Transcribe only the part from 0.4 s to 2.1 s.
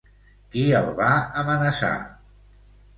Qui el va amenaçar?